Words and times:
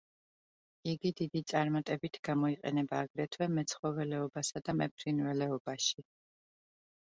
იგი 0.93 1.11
დიდი 1.19 1.41
წარმატებით 1.51 2.17
გამოიყენება 2.29 3.03
აგრეთვე 3.05 3.49
მეცხოველეობასა 3.59 4.65
და 4.71 4.77
მეფრინველეობაში. 4.83 6.09